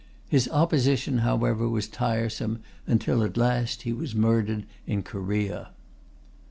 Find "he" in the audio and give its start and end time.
3.83-3.93